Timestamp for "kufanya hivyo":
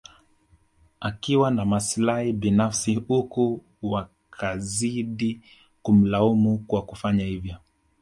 6.85-7.57